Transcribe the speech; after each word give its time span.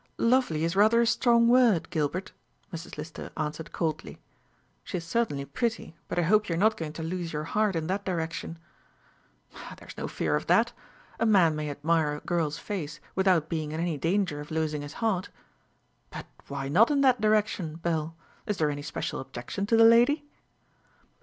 "Lovely 0.17 0.63
is 0.63 0.75
rather 0.75 0.99
a 1.01 1.05
strong 1.05 1.47
word, 1.47 1.87
Gilbert," 1.91 2.31
Mrs. 2.73 2.97
Lister 2.97 3.29
answered 3.37 3.71
coldly; 3.71 4.17
"she 4.83 4.97
is 4.97 5.03
certainly 5.05 5.45
pretty, 5.45 5.95
but 6.07 6.17
I 6.17 6.23
hope 6.23 6.49
you 6.49 6.55
are 6.55 6.57
not 6.57 6.75
going 6.75 6.91
to 6.93 7.03
lose 7.03 7.31
your 7.31 7.43
heart 7.43 7.75
in 7.75 7.85
that 7.85 8.03
direction." 8.03 8.57
"There 9.77 9.87
is 9.87 9.95
no 9.99 10.07
fear 10.07 10.35
of 10.35 10.47
that. 10.47 10.73
A 11.19 11.25
man 11.27 11.55
may 11.55 11.69
admire 11.69 12.15
a 12.15 12.19
girl's 12.19 12.57
face 12.57 12.99
without 13.13 13.47
being 13.47 13.73
in 13.73 13.79
any 13.79 13.95
danger 13.99 14.39
of 14.41 14.49
losing 14.49 14.81
his 14.81 14.93
heart. 15.05 15.29
But 16.09 16.25
why 16.47 16.67
not 16.67 16.89
in 16.89 17.01
that 17.01 17.21
direction, 17.21 17.75
Belle? 17.75 18.15
Is 18.47 18.57
there 18.57 18.71
any 18.71 18.81
special 18.81 19.19
objection 19.19 19.67
to 19.67 19.77
the 19.77 19.85
lady?" 19.85 20.25